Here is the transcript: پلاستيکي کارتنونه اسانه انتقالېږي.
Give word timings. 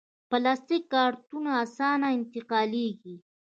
پلاستيکي 0.29 0.87
کارتنونه 0.93 1.51
اسانه 1.63 2.07
انتقالېږي. 2.17 3.15